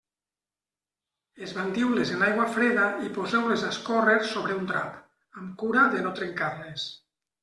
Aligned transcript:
Esbandiu-les 1.47 2.13
en 2.15 2.23
aigua 2.27 2.47
freda 2.55 2.87
i 3.07 3.11
poseu-les 3.17 3.65
a 3.67 3.69
escórrer 3.75 4.15
sobre 4.31 4.55
un 4.61 4.65
drap, 4.71 4.97
amb 5.43 5.53
cura 5.65 5.85
de 5.97 6.01
no 6.07 6.15
trencar-les. 6.21 6.87